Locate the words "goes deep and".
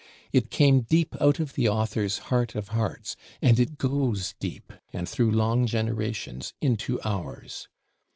3.77-5.07